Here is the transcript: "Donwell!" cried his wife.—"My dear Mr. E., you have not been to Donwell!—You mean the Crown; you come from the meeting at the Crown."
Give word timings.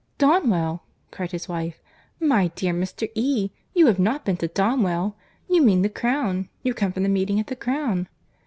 "Donwell!" 0.17 0.81
cried 1.11 1.31
his 1.31 1.47
wife.—"My 1.47 2.47
dear 2.55 2.73
Mr. 2.73 3.07
E., 3.13 3.51
you 3.75 3.85
have 3.85 3.99
not 3.99 4.25
been 4.25 4.37
to 4.37 4.47
Donwell!—You 4.47 5.61
mean 5.61 5.83
the 5.83 5.89
Crown; 5.89 6.49
you 6.63 6.73
come 6.73 6.91
from 6.91 7.03
the 7.03 7.07
meeting 7.07 7.39
at 7.39 7.45
the 7.45 7.55
Crown." 7.55 8.07